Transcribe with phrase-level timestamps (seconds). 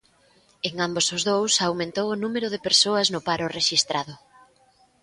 [0.67, 4.13] En ambos os dous aumentou o número de persoas no paro rexistrado.